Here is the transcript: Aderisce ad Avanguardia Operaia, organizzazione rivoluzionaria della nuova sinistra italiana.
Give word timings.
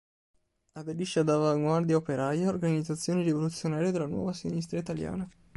Aderisce 0.79 1.19
ad 1.19 1.29
Avanguardia 1.29 1.95
Operaia, 1.97 2.49
organizzazione 2.49 3.21
rivoluzionaria 3.21 3.91
della 3.91 4.07
nuova 4.07 4.33
sinistra 4.33 4.79
italiana. 4.79 5.29